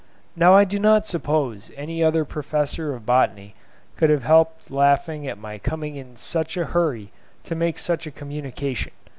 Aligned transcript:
Now 0.35 0.55
I 0.55 0.63
do 0.65 0.79
not 0.79 1.05
suppose 1.05 1.69
any 1.77 2.03
other 2.03 2.25
professor 2.25 2.95
of 2.95 3.05
botany 3.05 3.53
could 3.97 4.09
have 4.09 4.23
helped 4.23 4.71
laughing 4.71 5.27
at 5.27 5.37
my 5.37 5.59
coming 5.59 5.95
in 5.95 6.15
such 6.15 6.57
a 6.57 6.65
hurry 6.65 7.11
to 7.43 7.53
make 7.53 7.77
such 7.77 8.07
a 8.07 8.11
communication. 8.11 8.93